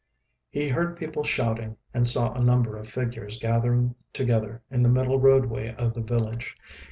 He 0.49 0.69
heard 0.69 0.97
people 0.97 1.23
shouting, 1.23 1.77
and 1.93 2.07
saw 2.07 2.33
a 2.33 2.43
number 2.43 2.75
of 2.75 2.87
figures 2.89 3.37
gathering 3.37 3.93
together 4.13 4.63
in 4.71 4.81
the 4.81 4.89
middle 4.89 5.19
roadway 5.19 5.75
of 5.75 5.93
the 5.93 6.01
village. 6.01 6.55